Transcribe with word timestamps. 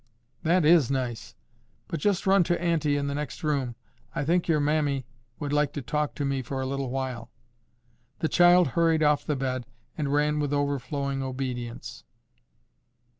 "That 0.41 0.65
IS 0.65 0.89
nice. 0.89 1.35
But 1.87 1.99
just 1.99 2.25
run 2.25 2.43
to 2.45 2.59
auntie 2.59 2.97
in 2.97 3.05
the 3.05 3.13
next 3.13 3.43
room. 3.43 3.75
I 4.15 4.25
think 4.25 4.47
your 4.47 4.59
mammy 4.59 5.05
would 5.37 5.53
like 5.53 5.73
to 5.73 5.81
talk 5.83 6.15
to 6.15 6.25
me 6.25 6.41
for 6.41 6.59
a 6.59 6.65
little 6.65 6.89
while." 6.89 7.29
The 8.17 8.27
child 8.27 8.69
hurried 8.69 9.03
off 9.03 9.23
the 9.27 9.35
bed, 9.35 9.63
and 9.95 10.11
ran 10.11 10.39
with 10.39 10.53
overflowing 10.53 11.21
obedience. 11.21 12.03